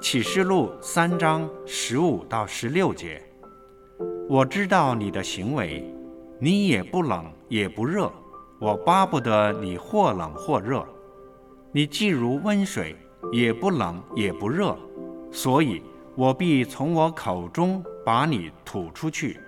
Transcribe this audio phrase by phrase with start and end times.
[0.00, 3.20] 启示录三章十五到十六节，
[4.28, 5.92] 我知道你的行为，
[6.38, 8.10] 你也不冷也不热，
[8.60, 10.86] 我巴不得你或冷或热。
[11.72, 12.94] 你既如温水，
[13.32, 14.76] 也不冷也不热，
[15.32, 15.82] 所以
[16.14, 19.38] 我必从我口中把你吐出去。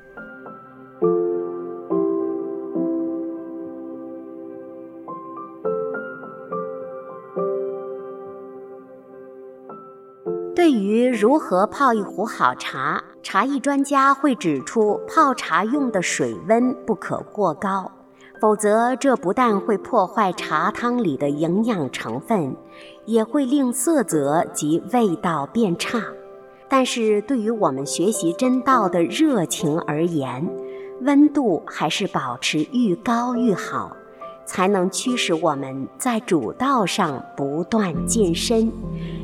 [10.60, 17.90] 对于如何泡一壶好茶，茶艺专家会指出，泡茶用的水温不可过高，
[18.38, 22.54] 否则这不但会破坏茶汤里的营养成分，
[23.06, 26.02] 也会令色泽及味道变差。
[26.68, 30.46] 但是对于我们学习真道的热情而言，
[31.00, 33.96] 温度还是保持愈高愈好。
[34.46, 38.72] 才能驱使我们在主道上不断晋升，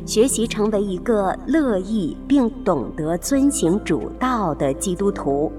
[0.07, 5.53] 学习成为一个乐意并懂得遵行主道的基督徒。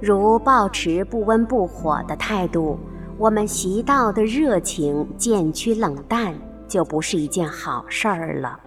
[0.00, 2.78] 如保持不温不火的态度，
[3.18, 6.32] 我们习道的热情渐趋冷淡，
[6.68, 8.60] 就不是一件好事儿了。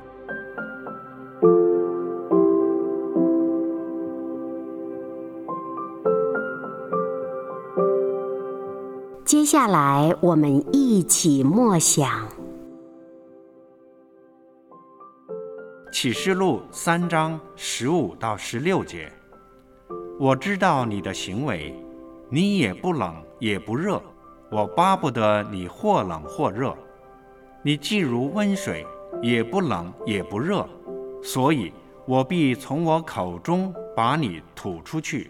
[9.26, 12.08] 接下来，我们一起默想
[15.94, 19.14] 《启示录》三章十五到十六节。
[20.20, 21.72] 我知道你的行为，
[22.30, 24.02] 你也不冷也不热，
[24.50, 26.76] 我巴不得你或冷或热。
[27.62, 28.84] 你既如温水，
[29.22, 30.68] 也不冷也不热，
[31.22, 31.72] 所以
[32.08, 35.30] 我必从我口中把你吐出去。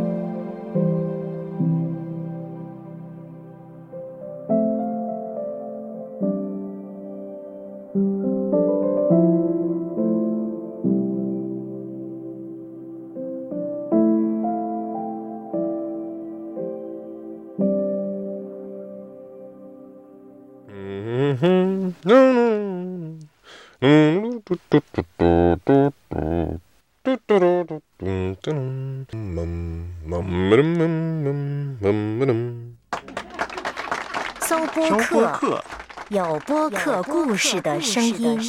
[34.41, 34.65] 搜
[35.09, 35.63] 播客，
[36.09, 38.41] 有播客故事的声音。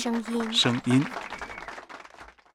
[0.52, 1.04] 声音。